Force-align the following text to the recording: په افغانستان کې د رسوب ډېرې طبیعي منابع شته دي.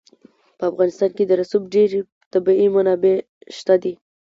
په 0.57 0.63
افغانستان 0.71 1.11
کې 1.17 1.23
د 1.25 1.31
رسوب 1.41 1.63
ډېرې 1.75 1.99
طبیعي 2.33 2.67
منابع 2.75 3.15
شته 3.57 3.75
دي. 3.83 3.93